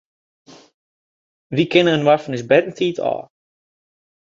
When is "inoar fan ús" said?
1.97-2.47